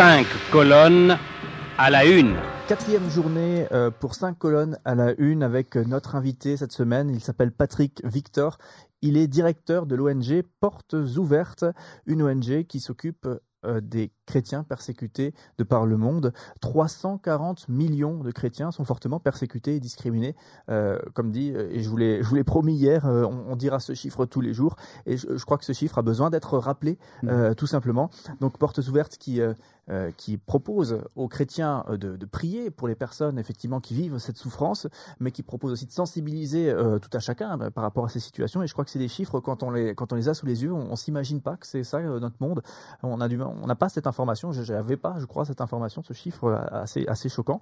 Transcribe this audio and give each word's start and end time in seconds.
cinq 0.00 0.26
colonnes 0.50 1.18
à 1.76 1.90
la 1.90 2.06
une. 2.06 2.34
Quatrième 2.68 3.10
journée 3.10 3.66
euh, 3.70 3.90
pour 3.90 4.14
cinq 4.14 4.38
colonnes 4.38 4.78
à 4.86 4.94
la 4.94 5.12
une 5.18 5.42
avec 5.42 5.76
notre 5.76 6.14
invité 6.14 6.56
cette 6.56 6.72
semaine. 6.72 7.10
Il 7.10 7.20
s'appelle 7.20 7.52
Patrick 7.52 8.00
Victor. 8.02 8.56
Il 9.02 9.18
est 9.18 9.26
directeur 9.26 9.84
de 9.84 9.94
l'ONG 9.96 10.42
Portes 10.58 10.94
Ouvertes, 10.94 11.66
une 12.06 12.22
ONG 12.22 12.64
qui 12.66 12.80
s'occupe 12.80 13.28
euh, 13.66 13.82
des 13.82 14.10
chrétiens 14.30 14.62
persécutés 14.62 15.34
de 15.58 15.64
par 15.64 15.86
le 15.86 15.96
monde. 15.96 16.32
340 16.60 17.68
millions 17.68 18.22
de 18.22 18.30
chrétiens 18.30 18.70
sont 18.70 18.84
fortement 18.84 19.18
persécutés 19.18 19.74
et 19.74 19.80
discriminés. 19.80 20.36
Euh, 20.68 21.00
comme 21.14 21.32
dit, 21.32 21.52
euh, 21.52 21.68
et 21.72 21.82
je 21.82 21.88
vous 21.88 21.96
l'ai, 21.96 22.44
promis 22.44 22.74
hier, 22.74 23.04
on, 23.04 23.56
dira 23.56 23.80
ce 23.80 23.92
chiffre 23.92 24.26
tous 24.26 24.40
les 24.40 24.54
jours. 24.54 24.76
Et 25.06 25.16
je, 25.16 25.44
crois 25.44 25.58
que 25.58 25.64
ce 25.64 25.72
chiffre 25.72 25.98
a 25.98 26.02
besoin 26.02 26.30
d'être 26.30 26.58
rappelé, 26.58 26.98
mmh. 27.22 27.54
tout 27.56 27.66
simplement. 27.66 28.10
Donc, 28.40 28.56
Portes 28.56 28.78
Ouvertes 28.78 29.18
qui, 29.18 29.40
qui 30.16 30.36
propose 30.38 31.02
aux 31.16 31.28
chrétiens 31.28 31.84
de, 31.90 32.16
de, 32.16 32.26
prier 32.26 32.70
pour 32.70 32.88
les 32.88 32.94
personnes, 32.94 33.38
effectivement, 33.38 33.80
qui 33.80 33.94
vivent 33.94 34.18
cette 34.18 34.38
souffrance, 34.38 34.86
mais 35.18 35.32
qui 35.32 35.42
propose 35.42 35.72
aussi 35.72 35.86
de 35.86 35.92
sensibiliser 35.92 36.74
tout 37.02 37.10
à 37.12 37.18
chacun 37.18 37.58
par 37.70 37.82
rapport 37.82 38.04
à 38.04 38.08
ces 38.08 38.20
situations. 38.20 38.62
Et 38.62 38.66
je 38.66 38.72
crois 38.72 38.84
que 38.84 38.90
c'est 38.90 38.98
des 38.98 39.08
chiffres, 39.08 39.40
quand 39.40 39.62
on 39.62 39.70
les, 39.70 39.94
quand 39.94 40.12
on 40.12 40.16
les 40.16 40.28
a 40.28 40.34
sous 40.34 40.46
les 40.46 40.62
yeux, 40.62 40.72
on, 40.72 40.92
on 40.92 40.96
s'imagine 40.96 41.40
pas 41.40 41.56
que 41.56 41.66
c'est 41.66 41.84
ça 41.84 42.00
notre 42.00 42.36
monde. 42.40 42.62
On 43.02 43.16
n'a 43.16 43.74
pas 43.74 43.88
cette 43.88 44.06
information, 44.06 44.19
je 44.52 44.72
n'avais 44.72 44.96
pas, 44.96 45.16
je 45.18 45.26
crois, 45.26 45.44
cette 45.44 45.60
information, 45.60 46.02
ce 46.02 46.12
chiffre 46.12 46.52
assez, 46.70 47.06
assez 47.06 47.28
choquant. 47.28 47.60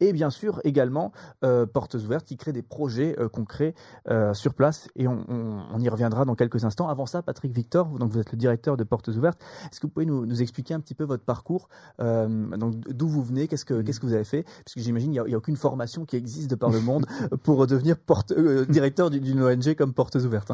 Et 0.00 0.12
bien 0.12 0.30
sûr, 0.30 0.60
également, 0.64 1.12
euh, 1.44 1.66
Portes 1.66 1.94
Ouvertes 1.94 2.26
qui 2.26 2.36
crée 2.36 2.52
des 2.52 2.62
projets 2.62 3.16
euh, 3.18 3.28
concrets 3.28 3.74
euh, 4.08 4.34
sur 4.34 4.54
place 4.54 4.88
et 4.96 5.06
on, 5.06 5.78
y 5.78 5.88
reviendra 5.88 6.24
dans 6.24 6.34
quelques 6.34 6.64
instants. 6.64 6.88
Avant 6.88 7.06
ça, 7.06 7.22
Patrick 7.22 7.52
Victor, 7.52 7.88
vous, 7.88 7.98
donc 7.98 8.10
vous 8.10 8.18
êtes 8.18 8.32
le 8.32 8.38
directeur 8.38 8.76
de 8.76 8.84
Portes 8.84 9.08
Ouvertes. 9.08 9.40
Est-ce 9.70 9.80
que 9.80 9.86
vous 9.86 9.92
pouvez 9.92 10.06
nous, 10.06 10.42
expliquer 10.42 10.74
un 10.74 10.80
petit 10.80 10.94
peu 10.94 11.04
votre 11.04 11.24
parcours 11.24 11.68
donc 11.98 12.78
D'où 12.88 13.08
vous 13.08 13.22
venez 13.22 13.48
Qu'est-ce 13.48 13.64
que, 13.64 13.82
qu'est-ce 13.82 14.00
que 14.00 14.06
vous 14.06 14.12
avez 14.12 14.24
fait? 14.24 14.42
Parce 14.42 14.74
que 14.74 14.80
j'imagine 14.80 15.12
qu'il 15.12 15.22
n'y 15.22 15.34
a, 15.34 15.36
aucune 15.36 15.56
formation 15.56 16.04
qui 16.04 16.16
existe 16.16 16.50
de 16.50 16.54
par 16.54 16.70
le 16.70 16.80
monde 16.80 17.06
pour 17.42 17.66
devenir 17.66 17.96
porte, 17.96 18.32
directeur 18.68 19.10
d'une 19.10 19.42
ONG 19.42 19.74
comme 19.74 19.94
Portes 19.94 20.16
Ouvertes. 20.16 20.52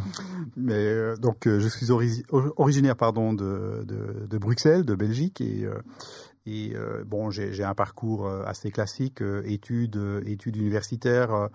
Mais, 0.56 1.16
donc, 1.16 1.44
je 1.47 1.69
suis 1.69 1.88
originaire 2.56 2.97
pardon, 2.97 3.32
de, 3.32 3.84
de, 3.86 4.27
de 4.27 4.38
Bruxelles, 4.38 4.84
de 4.84 4.94
Belgique 4.94 5.41
et 5.45 5.64
euh, 5.64 5.81
euh, 6.47 7.05
bon, 7.05 7.31
j'ai 7.31 7.64
un 7.64 7.75
parcours 7.75 8.27
euh, 8.27 8.45
assez 8.45 8.70
classique, 8.70 9.23
études, 9.45 10.23
études 10.27 10.56
universitaires. 10.56 11.48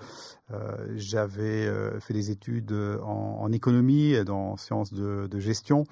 J'avais 0.96 1.70
fait 2.00 2.14
des 2.14 2.32
études 2.32 2.74
en, 3.04 3.52
économie 3.52 4.14
et 4.14 4.24
dans 4.24 4.58
sciences 4.58 4.94
de, 4.94 5.28
de 5.28 5.40
gestion. 5.40 5.86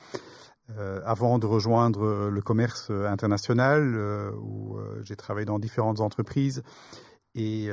avant 1.06 1.40
de 1.40 1.46
rejoindre 1.46 2.30
le 2.30 2.42
commerce 2.42 2.90
international, 2.90 3.96
où 4.42 4.78
j'ai 5.04 5.16
travaillé 5.16 5.46
dans 5.46 5.60
différentes 5.60 6.02
entreprises. 6.02 6.64
Et 7.36 7.70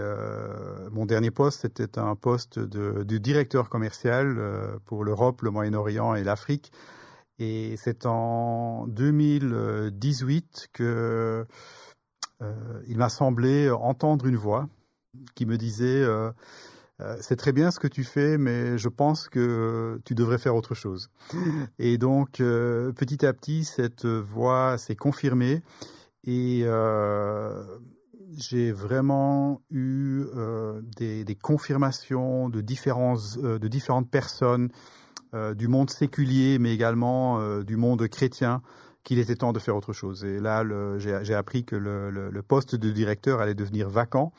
mon 0.93 1.07
dernier 1.07 1.31
poste, 1.31 1.63
c'était 1.63 1.99
un 1.99 2.17
poste 2.17 2.59
de, 2.59 3.03
de 3.03 3.19
directeur 3.19 3.71
commercial 3.71 4.39
pour 4.85 5.05
l'Europe, 5.05 5.41
le 5.41 5.51
Moyen-Orient 5.51 6.15
et 6.15 6.23
l'Afrique. 6.23 6.71
Et 7.39 7.77
c'est 7.77 8.07
en 8.07 8.87
2018 8.87 10.69
que 10.73 11.47
euh, 12.43 12.83
il 12.87 12.99
m'a 12.99 13.09
semblé 13.09 13.71
entendre 13.71 14.27
une 14.27 14.37
voix 14.37 14.69
qui 15.35 15.47
me 15.47 15.57
disait 15.57 16.03
euh, 16.03 16.31
euh, 17.01 17.17
c'est 17.21 17.37
très 17.37 17.53
bien 17.53 17.71
ce 17.71 17.81
que 17.81 17.89
tu 17.89 18.05
fais, 18.05 18.39
mais 18.39 18.79
je 18.79 18.89
pense 18.89 19.29
que 19.29 20.01
tu 20.05 20.15
devrais 20.15 20.39
faire 20.39 20.55
autre 20.55 20.75
chose. 20.75 21.11
Et 21.79 21.99
donc, 21.99 22.35
petit 22.35 23.27
à 23.27 23.33
petit, 23.33 23.65
cette 23.65 24.07
voix 24.07 24.79
s'est 24.79 24.97
confirmée 24.97 25.63
et 26.23 26.65
j'ai 28.37 28.73
vraiment 28.73 29.61
eu 29.71 30.25
des, 30.97 31.25
des, 31.25 31.35
confirmations 31.35 32.49
de, 32.49 32.61
différents, 32.61 33.17
de 33.37 33.69
différentes 33.69 34.11
personnes 34.11 34.71
du 35.55 35.69
monde 35.69 35.91
séculier, 35.91 36.59
mais 36.59 36.73
également 36.73 37.41
euh, 37.41 37.65
du 37.65 37.77
monde 37.77 38.07
chrétien, 38.09 38.63
qu'il 39.03 39.19
était 39.19 39.37
temps 39.37 39.53
de 39.53 39.59
faire 39.59 39.77
autre 39.77 39.93
chose. 39.93 40.25
Et 40.25 40.39
là, 40.41 40.65
j'ai 40.99 41.35
appris 41.35 41.65
que 41.65 41.77
le, 41.77 42.43
poste 42.43 42.75
de 42.75 42.91
directeur 42.91 43.41
allait 43.41 43.55
devenir 43.55 43.91
vacant. 43.91 44.33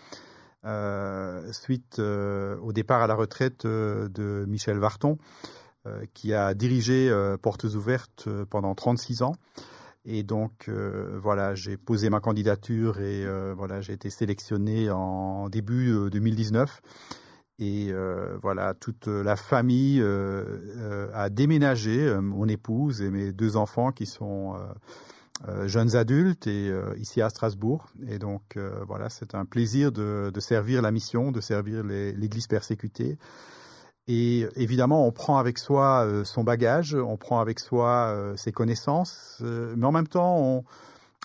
Euh, 0.64 1.52
suite 1.52 2.00
au 2.00 2.72
départ 2.74 3.04
à 3.04 3.08
la 3.08 3.14
retraite 3.14 3.68
de 3.68 4.46
Michel 4.48 4.80
Varton, 4.80 5.20
qui 6.16 6.34
a 6.34 6.56
dirigé 6.56 7.14
Portes 7.44 7.66
Ouvertes 7.66 8.28
pendant 8.50 8.74
36 8.74 9.22
ans. 9.22 9.36
Et 10.04 10.24
donc, 10.24 10.68
voilà, 10.68 11.54
j'ai 11.54 11.78
posé 11.78 12.10
ma 12.10 12.20
candidature 12.20 13.00
et 13.00 13.24
voilà, 13.54 13.82
j'ai 13.82 13.94
été 13.94 14.10
sélectionné 14.10 14.90
en 14.90 15.48
début 15.48 16.10
2019. 16.10 16.82
Et 17.58 17.88
euh, 17.90 18.38
voilà, 18.42 18.74
toute 18.74 19.08
la 19.08 19.38
famille 19.38 20.02
euh, 20.02 20.44
euh, 20.78 21.10
a 21.14 21.30
déménagé, 21.30 22.14
mon 22.22 22.48
épouse 22.48 23.02
et 23.02 23.10
mes 23.10 23.32
deux 23.32 23.56
enfants 23.56 23.92
qui 23.92 24.06
sont 24.06 24.56
jeunes 25.66 25.96
adultes 25.96 26.48
et 26.48 26.72
ici 26.98 27.22
à 27.22 27.30
Strasbourg. 27.30 27.88
Et 28.10 28.20
donc 28.20 28.58
voilà, 28.88 29.10
c'est 29.10 29.36
un 29.36 29.46
plaisir 29.46 29.92
de, 29.92 30.32
de, 30.34 30.40
servir 30.40 30.82
la 30.82 30.92
mission, 30.92 31.32
de 31.32 31.42
servir 31.42 31.84
l'Église 31.84 32.48
persécutée. 32.48 33.18
Et 34.08 34.46
évidemment, 34.56 35.08
on 35.08 35.12
prend 35.12 35.38
avec 35.38 35.58
soi 35.58 36.08
son 36.26 36.44
bagage, 36.44 36.94
on 36.94 37.18
prend 37.18 37.40
avec 37.40 37.60
soi 37.60 38.34
ses 38.36 38.52
connaissances, 38.52 39.42
mais 39.42 39.86
en 39.86 39.92
même 39.92 40.08
temps, 40.08 40.38
on, 40.38 40.64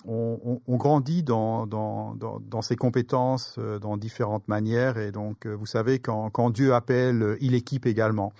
on, 0.05 0.61
on, 0.67 0.77
grandit 0.77 1.23
dans, 1.23 1.67
dans, 1.67 2.15
dans, 2.15 2.39
dans, 2.39 2.61
ses 2.61 2.75
compétences 2.75 3.55
euh, 3.57 3.79
dans 3.79 3.97
différentes 3.97 4.47
manières. 4.47 4.97
Et 4.97 5.11
donc, 5.11 5.45
euh, 5.45 5.53
vous 5.53 5.65
savez, 5.65 5.99
quand, 5.99 6.29
quand 6.29 6.49
Dieu 6.49 6.73
appelle, 6.73 7.21
euh, 7.21 7.37
il 7.41 7.53
équipe 7.53 7.85
également. 7.85 8.33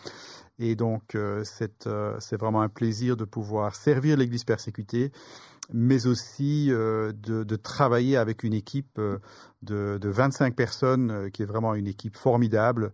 Et 0.59 0.75
donc, 0.75 1.17
c'est 1.43 2.37
vraiment 2.37 2.61
un 2.61 2.69
plaisir 2.69 3.17
de 3.17 3.25
pouvoir 3.25 3.73
servir 3.73 4.15
l'Église 4.15 4.43
persécutée, 4.43 5.11
mais 5.73 6.05
aussi 6.05 6.67
de, 6.67 7.13
de, 7.15 7.55
travailler 7.55 8.15
avec 8.15 8.43
une 8.43 8.53
équipe 8.53 9.01
de, 9.63 9.97
de 9.97 10.09
25 10.09 10.55
personnes, 10.55 11.31
qui 11.31 11.41
est 11.41 11.47
vraiment 11.47 11.73
une 11.73 11.87
équipe 11.87 12.15
formidable, 12.15 12.93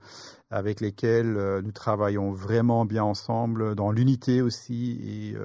avec 0.49 0.79
lesquelles 0.79 1.59
nous 1.61 1.73
travaillons 1.73 2.31
vraiment 2.31 2.85
bien 2.85 3.03
ensemble, 3.03 3.75
dans 3.75 3.91
l'unité 3.91 4.41
aussi. 4.41 5.01
Et 5.03 5.35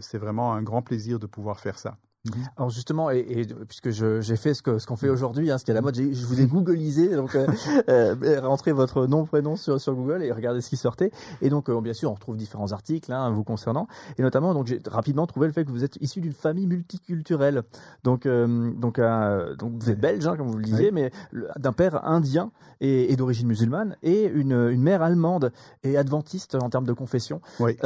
c'est 0.00 0.18
vraiment 0.18 0.54
un 0.54 0.64
grand 0.64 0.82
plaisir 0.82 1.20
de 1.20 1.26
pouvoir 1.26 1.60
faire 1.60 1.78
ça. 1.78 1.96
Mhm. 2.34 2.44
Alors 2.56 2.70
justement, 2.70 3.10
et, 3.10 3.46
puisque 3.68 3.90
j'ai 3.90 4.36
fait 4.36 4.54
ce 4.54 4.62
qu'on 4.62 4.78
ce 4.78 4.94
fait 4.94 5.08
aujourd'hui, 5.08 5.50
hein, 5.50 5.58
ce 5.58 5.64
qui 5.64 5.70
est 5.70 5.74
la 5.74 5.80
mode, 5.80 5.96
je 5.96 6.26
vous 6.26 6.40
ai 6.40 6.46
googlisé, 6.46 7.14
donc 7.14 7.34
euh, 7.36 7.46
euh, 7.88 8.40
rentrez 8.40 8.72
votre 8.72 9.06
nom, 9.06 9.24
prénom 9.24 9.56
sur, 9.56 9.80
sur 9.80 9.94
Google 9.94 10.22
et 10.22 10.32
regardez 10.32 10.60
ce 10.60 10.68
qui 10.68 10.76
sortait. 10.76 11.10
Et 11.42 11.50
donc, 11.50 11.68
euh, 11.68 11.80
bien 11.80 11.92
sûr, 11.92 12.10
on 12.10 12.14
retrouve 12.14 12.36
différents 12.36 12.72
articles 12.72 13.12
hein, 13.12 13.30
vous 13.30 13.44
concernant, 13.44 13.86
et 14.18 14.22
notamment, 14.22 14.54
donc 14.54 14.66
j'ai 14.66 14.80
rapidement 14.86 15.26
trouvé 15.26 15.46
le 15.46 15.52
fait 15.52 15.64
que 15.64 15.70
vous 15.70 15.84
êtes 15.84 15.96
issu 16.00 16.20
d'une 16.20 16.32
famille 16.32 16.66
multiculturelle. 16.66 17.62
Donc, 18.04 18.26
euh, 18.26 18.72
donc, 18.72 19.00
donc 19.58 19.72
vous 19.80 19.90
êtes 19.90 20.00
belge, 20.00 20.26
hein, 20.26 20.36
comme 20.36 20.48
vous 20.48 20.58
le 20.58 20.64
disiez, 20.64 20.90
mais 20.90 21.10
d'un 21.56 21.72
père 21.72 22.04
indien 22.06 22.50
et, 22.80 23.12
et 23.12 23.16
d'origine 23.16 23.46
musulmane, 23.46 23.96
et 24.02 24.24
une, 24.24 24.52
une 24.52 24.82
mère 24.82 25.02
allemande 25.02 25.52
et 25.82 25.96
adventiste 25.96 26.56
en 26.56 26.70
termes 26.70 26.86
de 26.86 26.92
confession. 26.92 27.40
Oui. 27.60 27.76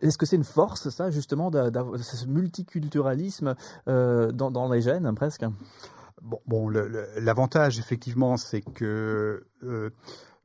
Est-ce 0.00 0.18
que 0.18 0.26
c'est 0.26 0.36
une 0.36 0.44
force, 0.44 0.88
ça, 0.88 1.10
justement, 1.10 1.50
d'avoir 1.50 1.98
ce 1.98 2.26
multiculturalisme 2.26 3.45
euh, 3.88 4.32
dans, 4.32 4.72
les 4.72 4.80
gènes 4.80 5.14
presque 5.14 5.44
Bon, 6.22 6.68
l'avantage 6.68 7.78
effectivement, 7.78 8.36
c'est 8.36 8.62
que 8.62 9.46
euh, 9.62 9.90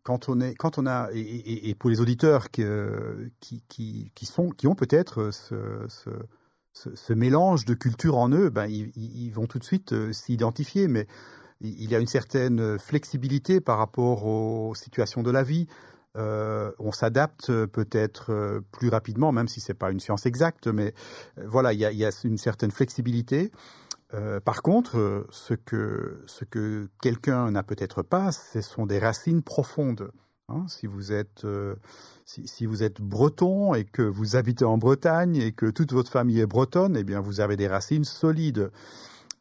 quand 0.03 0.29
on 0.29 0.39
est, 0.39 0.53
quand 0.53 0.78
on 0.78 0.85
a, 0.85 1.09
et, 1.13 1.73
pour 1.75 1.89
les 1.89 2.01
auditeurs 2.01 2.51
qui, 2.51 2.63
qui, 3.39 4.12
qui, 4.13 4.25
sont, 4.25 4.50
qui 4.50 4.68
ont 4.68 4.75
peut-être 4.75 5.31
ce, 5.31 5.88
ce, 6.74 7.13
mélange 7.13 7.65
de 7.65 7.74
culture 7.74 8.18
en 8.18 8.30
eux, 8.30 8.50
ben, 8.50 8.68
ils, 8.68 9.31
vont 9.31 9.47
tout 9.47 9.59
de 9.59 9.63
suite 9.63 9.94
euh, 9.94 10.13
s'identifier, 10.13 10.88
mais 10.88 11.07
il 11.62 11.89
y 11.89 11.95
a 11.95 12.00
une 12.00 12.07
certaine 12.07 12.80
flexibilité 12.80 13.62
par 13.62 13.77
rapport 13.77 14.25
aux 14.25 14.74
situations 14.74 15.21
de 15.21 15.30
la 15.30 15.44
vie. 15.44 15.68
Euh, 16.18 16.72
on 16.78 16.92
s'adapte 16.92 17.50
euh, 17.50 17.68
peut-être 17.68 18.34
euh, 18.34 18.60
plus 18.72 18.90
rapidement, 18.90 19.31
même 19.31 19.48
si 19.48 19.62
c'est 19.62 19.74
pas 19.74 19.92
une 19.92 20.02
science 20.02 20.25
exacte, 20.25 20.68
mais 20.68 20.94
voilà, 21.38 21.72
il 21.72 21.80
y 21.80 22.06
a, 22.06 22.12
une 22.24 22.38
certaine 22.38 22.72
flexibilité. 22.72 23.52
par 24.44 24.62
contre, 24.62 25.25
ce 25.31 25.54
que, 25.54 26.22
ce 26.28 26.44
que 26.44 26.90
quelqu'un 27.02 27.52
n'a 27.52 27.63
peut-être 27.63 28.04
pas, 28.04 28.34
ce 28.34 28.62
sont 28.62 28.86
des 28.86 29.00
racines 29.00 29.42
profondes. 29.42 30.12
Hein. 30.50 30.66
si 30.68 30.86
vous 30.86 31.13
êtes 31.13 31.48
si, 32.25 32.66
vous 32.66 32.84
êtes 32.84 33.00
breton 33.00 33.74
et 33.74 33.86
que 33.86 34.02
vous 34.02 34.36
habitez 34.36 34.66
en 34.66 34.78
Bretagne 34.78 35.38
et 35.38 35.54
que 35.54 35.68
toute 35.68 35.94
votre 35.94 36.12
famille 36.12 36.42
est 36.42 36.46
bretonne, 36.46 36.98
eh 36.98 37.06
bien 37.06 37.22
vous 37.22 37.40
avez 37.40 37.56
des 37.56 37.69
racines 37.69 38.04
solides. 38.04 38.69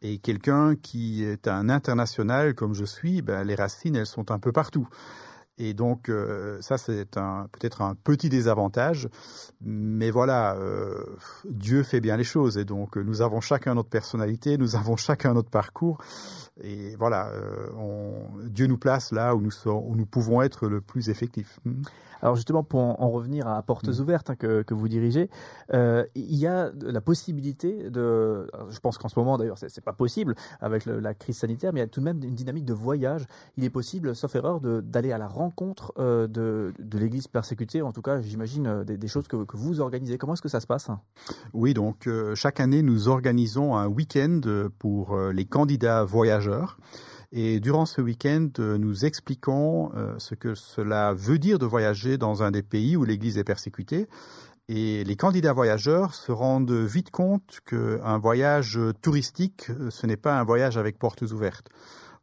Et 0.03 0.19
quelqu'un 0.19 0.77
qui 0.77 1.25
est 1.25 1.49
un 1.49 1.69
international 1.69 2.55
comme 2.55 2.75
je 2.75 2.85
suis, 2.85 3.23
ben, 3.23 3.43
les 3.45 3.57
racines 3.57 3.97
elles 3.97 4.07
sont 4.07 4.31
un 4.31 4.39
peu 4.39 4.53
partout. 4.53 4.89
Et 5.63 5.75
donc 5.75 6.09
euh, 6.09 6.57
ça 6.63 6.79
c'est 6.79 7.19
un 7.19 7.47
peut-être 7.53 7.83
un 7.83 7.95
petit 7.95 8.31
désavantage, 8.31 9.11
mais 9.61 10.11
voilà, 10.11 10.55
euh, 10.55 11.05
Dieu 11.45 11.83
fait 11.83 12.01
bien 12.01 12.17
les 12.17 12.25
choses 12.25 12.57
et 12.57 12.65
donc 12.65 12.97
nous 12.97 13.21
avons 13.21 13.43
chacun 13.43 13.75
notre 13.75 13.91
personnalité, 13.91 14.57
nous 14.57 14.75
avons 14.75 14.97
chacun 14.97 15.35
notre 15.35 15.51
parcours 15.51 15.99
et 16.63 16.97
voilà, 16.97 17.29
euh, 17.29 17.69
on, 17.77 18.23
Dieu 18.47 18.69
nous 18.69 18.79
place 18.79 19.13
là 19.13 19.35
où 19.37 19.43
nous, 19.43 19.53
où 19.67 19.97
nous 19.97 20.07
pouvons 20.07 20.41
être 20.41 20.67
le 20.67 20.81
plus 20.81 21.11
effectifs. 21.11 21.61
Alors 22.23 22.37
justement, 22.37 22.63
pour 22.63 22.81
en, 22.81 23.11
revenir 23.11 23.49
à 23.49 23.63
Portes 23.63 23.89
mm. 23.89 24.01
Ouvertes 24.01 24.31
hein, 24.31 24.37
que, 24.37 24.61
que, 24.61 24.75
vous 24.75 24.89
dirigez, 24.89 25.31
il 25.73 26.37
y 26.37 26.47
a 26.47 26.71
la 26.83 27.01
possibilité 27.01 27.91
de, 27.91 28.51
je 28.71 28.79
pense 28.81 28.97
qu'en 28.97 29.09
ce 29.09 29.19
moment 29.19 29.37
d'ailleurs 29.37 29.59
c'est 29.59 29.85
pas 29.85 29.93
possible 29.93 30.35
avec 30.61 30.87
la 30.87 31.13
crise 31.13 31.39
sanitaire, 31.39 31.73
mais 31.75 31.81
il 31.81 31.83
y 31.83 31.87
a 31.87 31.89
tout 31.89 32.01
de 32.01 32.05
même 32.07 32.23
une 32.23 32.35
dynamique 32.35 32.65
de 32.65 32.75
voyage. 32.75 33.27
Il 33.59 33.65
est 33.65 33.71
possible, 33.71 34.15
sauf 34.15 34.35
erreur, 34.35 34.61
d'aller 34.61 35.13
à 35.13 35.19
la 35.19 35.29
rencontre 35.29 35.50
euh, 35.99 36.27
de, 36.27 36.99
l'Église 36.99 37.29
persécutée. 37.29 37.83
En 37.83 37.93
tout 37.93 38.03
cas, 38.03 38.21
j'imagine 38.21 38.67
euh, 38.67 38.85
des, 38.85 39.09
choses 39.09 39.29
que, 39.29 39.45
que, 39.45 39.57
vous 39.57 39.81
organisez. 39.81 40.19
Comment 40.19 40.35
est-ce 40.35 40.43
que 40.43 40.49
ça 40.49 40.61
se 40.61 40.67
passe? 40.67 40.89
Oui, 41.53 41.75
donc 41.75 42.07
euh, 42.07 42.35
chaque 42.35 42.61
année 42.61 42.83
nous 42.83 43.09
organisons 43.09 43.77
un 43.77 43.87
week-end 43.87 44.41
pour 44.79 45.19
les 45.19 45.45
candidats 45.45 46.05
voyageurs. 46.05 46.79
Et 47.33 47.61
durant 47.61 47.87
ce 47.87 48.01
week-end, 48.01 48.49
nous 48.59 49.05
expliquons 49.05 49.93
ce 50.19 50.35
que 50.35 50.55
cela 50.57 51.15
veut 51.15 51.39
dire 51.39 51.61
de 51.61 51.67
voyager 51.67 52.19
dans 52.19 52.43
un 52.43 52.51
des 52.51 52.63
pays 52.63 52.97
où 52.97 53.05
l'Église 53.05 53.39
est 53.39 53.45
persécutée. 53.45 54.09
Et 54.69 55.05
les 55.05 55.17
candidats 55.17 55.53
voyageurs 55.53 56.15
se 56.15 56.33
rendent 56.33 56.73
vite 56.73 57.11
compte 57.11 57.61
qu'un 57.67 58.19
voyage 58.19 58.81
touristique, 59.01 59.67
ce 59.91 60.07
n'est 60.07 60.17
pas 60.17 60.41
un 60.41 60.45
voyage 60.45 60.77
avec 60.77 60.99
portes 60.99 61.23
ouvertes. 61.23 61.69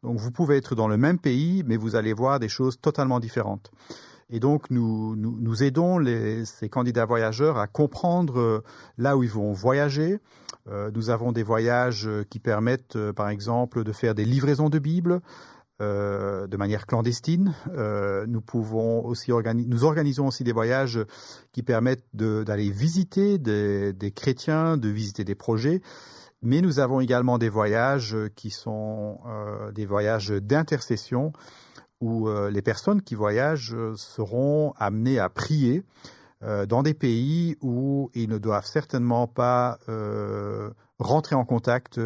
Donc 0.02 0.18
vous 0.18 0.30
pouvez 0.30 0.56
être 0.56 0.74
dans 0.74 0.88
le 0.88 0.96
même 0.96 1.18
pays, 1.18 1.62
mais 1.66 1.76
vous 1.76 1.96
allez 1.96 2.12
voir 2.12 2.38
des 2.38 2.48
choses 2.48 2.80
totalement 2.80 3.20
différentes. 3.20 3.70
Et 4.30 4.40
donc, 4.40 4.70
nous, 4.70 5.16
nous, 5.16 5.62
aidons 5.62 6.04
ces 6.44 6.68
candidats 6.68 7.06
voyageurs 7.06 7.56
à 7.56 7.66
comprendre 7.66 8.38
euh, 8.38 8.64
là 8.98 9.16
où 9.16 9.22
ils 9.22 9.30
vont 9.30 9.52
voyager. 9.52 10.18
Euh, 10.68 10.90
nous 10.94 11.08
avons 11.08 11.32
des 11.32 11.42
voyages 11.42 12.06
euh, 12.06 12.24
qui 12.28 12.38
permettent, 12.38 12.98
par 13.12 13.30
exemple, 13.30 13.84
de 13.84 13.92
faire 13.92 14.14
des 14.14 14.26
livraisons 14.26 14.68
de 14.68 14.78
Bibles. 14.78 15.20
De 15.80 16.56
manière 16.56 16.86
clandestine. 16.88 17.54
Nous 18.26 18.40
pouvons 18.40 19.04
aussi 19.04 19.30
nous 19.30 19.84
organisons 19.84 20.26
aussi 20.26 20.42
des 20.42 20.50
voyages 20.50 20.98
qui 21.52 21.62
permettent 21.62 22.04
d'aller 22.12 22.68
visiter 22.68 23.38
des, 23.38 24.12
chrétiens, 24.12 24.76
de 24.76 24.88
visiter 24.88 25.22
des 25.22 25.36
projets. 25.36 25.80
Mais 26.42 26.60
nous 26.60 26.78
avons 26.78 27.00
également 27.00 27.38
des 27.38 27.48
voyages 27.48 28.16
qui 28.36 28.50
sont 28.50 29.18
euh, 29.26 29.72
des 29.72 29.86
voyages 29.86 30.28
d'intercession 30.28 31.32
où 32.00 32.28
euh, 32.28 32.50
les 32.50 32.62
personnes 32.62 33.02
qui 33.02 33.14
voyagent 33.14 33.74
euh, 33.74 33.94
seront 33.96 34.72
amenées 34.78 35.18
à 35.18 35.28
prier 35.28 35.82
euh, 36.42 36.66
dans 36.66 36.82
des 36.82 36.94
pays 36.94 37.56
où 37.60 38.10
ils 38.14 38.28
ne 38.28 38.38
doivent 38.38 38.66
certainement 38.66 39.26
pas 39.26 39.78
rentrer 40.98 41.36
en 41.36 41.44
contact 41.44 42.00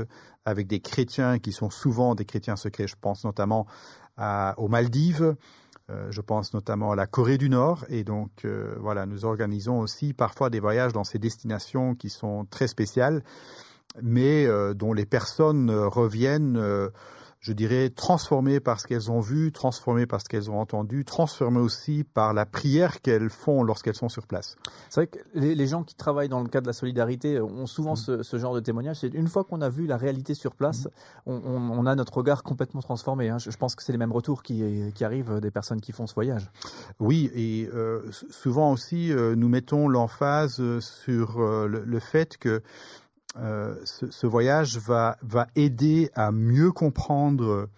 avec 0.45 0.67
des 0.67 0.81
chrétiens 0.81 1.39
qui 1.39 1.53
sont 1.53 1.71
souvent 1.71 2.15
des 2.15 2.25
chrétiens 2.25 2.57
secrets. 2.57 2.87
Je 2.87 2.97
pense 3.01 3.25
notamment 3.25 3.67
à, 4.17 4.55
aux 4.59 4.69
Maldives, 4.69 5.35
je 5.89 6.21
pense 6.21 6.53
notamment 6.53 6.93
à 6.93 6.97
la 6.97 7.07
Corée 7.07 7.39
du 7.39 7.49
Nord. 7.49 7.87
Et 7.89 8.05
donc, 8.05 8.47
voilà, 8.79 9.07
nous 9.07 9.25
organisons 9.25 9.81
aussi 9.81 10.13
parfois 10.13 10.51
des 10.51 10.61
voyages 10.61 10.93
dans 10.93 11.05
ces 11.05 11.19
destinations 11.19 11.95
qui 11.95 12.11
sont 12.11 12.45
très 12.51 12.67
spéciales, 12.67 13.23
mais 14.01 14.47
dont 14.75 14.93
les 14.93 15.07
personnes 15.07 15.71
reviennent 15.71 16.91
je 17.43 17.53
dirais, 17.53 17.91
transformées 17.91 18.61
par 18.61 18.79
ce 18.79 18.87
qu'elles 18.87 19.11
ont 19.11 19.19
vu, 19.19 19.51
transformées 19.51 20.07
par 20.07 20.21
ce 20.21 20.29
qu'elles 20.29 20.49
ont 20.49 20.61
entendu, 20.61 21.05
transformées 21.05 21.59
aussi 21.59 22.05
par 22.05 22.33
la 22.35 22.47
prière 22.47 23.01
qu'elles 23.01 23.31
font 23.31 23.65
lorsqu'elles 23.65 23.97
sont 23.97 24.09
sur 24.09 24.29
place. 24.29 24.57
C'est 24.91 25.01
vrai 25.01 25.07
que 25.09 25.19
les, 25.35 25.67
gens 25.67 25.83
qui 25.83 25.97
travaillent 25.97 26.29
dans 26.29 26.41
le 26.41 26.49
cadre 26.49 26.67
de 26.67 26.69
la 26.69 26.73
solidarité 26.73 27.41
ont 27.41 27.67
souvent 27.67 27.95
mm. 27.95 28.23
ce, 28.23 28.39
genre 28.39 28.55
de 28.55 28.61
témoignage. 28.61 29.01
C'est 29.01 29.13
une 29.13 29.27
fois 29.27 29.43
qu'on 29.43 29.61
a 29.61 29.69
vu 29.69 29.89
la 29.89 29.97
réalité 29.97 30.35
sur 30.35 30.55
place, 30.55 30.87
mm. 31.27 31.31
on, 31.33 31.85
a 31.85 31.97
notre 31.97 32.17
regard 32.17 32.45
complètement 32.45 32.81
transformé. 32.81 33.29
Hein. 33.29 33.39
Je, 33.39 33.51
pense 33.57 33.75
que 33.75 33.83
c'est 33.83 33.91
les 33.91 33.99
mêmes 33.99 34.13
retours 34.13 34.45
qui, 34.45 34.63
arrivent 35.01 35.41
des 35.41 35.51
personnes 35.51 35.81
qui 35.81 35.91
font 35.91 36.07
ce 36.07 36.15
voyage. 36.15 36.49
Oui, 37.01 37.29
et 37.35 37.69
euh, 37.75 38.03
souvent 38.31 38.71
aussi, 38.71 39.13
euh, 39.13 39.35
nous 39.35 39.49
mettons 39.49 39.89
l'emphase 39.89 40.63
sur 40.79 41.41
euh, 41.41 41.67
le, 41.67 41.99
fait 41.99 42.37
que 42.37 42.63
euh, 43.37 43.77
ce, 43.85 44.27
voyage 44.27 44.79
va, 44.79 45.17
aider 45.57 46.11
à 46.15 46.33
mieux 46.33 46.71
comprendre 46.71 47.69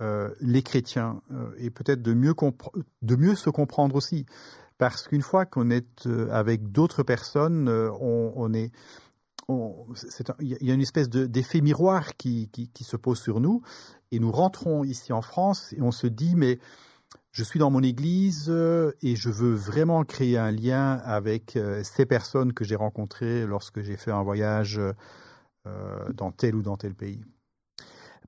euh, 0.00 0.28
les 0.40 0.62
chrétiens 0.62 1.22
euh, 1.30 1.50
et 1.56 1.70
peut-être 1.70 2.02
de 2.02 2.12
mieux, 2.12 3.34
se 3.34 3.50
comprendre 3.50 3.96
aussi. 3.96 4.26
Parce 4.78 5.08
qu'une 5.08 5.22
fois 5.22 5.46
qu'on 5.46 5.70
est 5.70 6.06
avec 6.30 6.72
d'autres 6.72 7.02
personnes, 7.02 7.68
il 7.68 8.70
y 10.40 10.70
a 10.70 10.74
une 10.74 10.80
espèce 10.80 11.08
d'effet 11.08 11.60
miroir 11.60 12.16
qui, 12.16 12.48
qui, 12.50 12.84
se 12.84 12.96
pose 12.96 13.20
sur 13.20 13.40
nous 13.40 13.62
et 14.10 14.18
nous 14.18 14.32
rentrons 14.32 14.82
ici 14.82 15.12
en 15.12 15.22
France 15.22 15.72
et 15.76 15.82
on 15.82 15.92
se 15.92 16.08
dit 16.08 16.34
mais 16.34 16.58
je 17.32 17.42
suis 17.42 17.58
dans 17.58 17.70
mon 17.70 17.82
église 17.82 18.46
euh, 18.50 18.92
et 19.00 19.16
je 19.16 19.30
veux 19.30 19.54
vraiment 19.54 20.04
créer 20.04 20.36
un 20.36 20.50
lien 20.50 21.00
avec 21.04 21.56
euh, 21.56 21.82
ces 21.82 22.04
personnes 22.04 22.52
que 22.52 22.62
j'ai 22.62 22.76
rencontrées 22.76 23.46
lorsque 23.46 23.80
j'ai 23.80 23.96
fait 23.96 24.10
un 24.10 24.22
voyage 24.22 24.78
euh, 25.66 26.12
dans 26.12 26.30
tel 26.30 26.54
ou 26.54 26.62
dans 26.62 26.76
tel 26.76 26.94
pays. 26.94 27.22